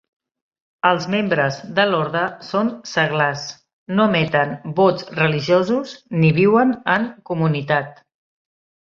[0.91, 3.43] Els membres de l'orde són seglars,
[3.99, 5.93] no emeten vots religiosos
[6.23, 8.01] ni viuen en comunitat.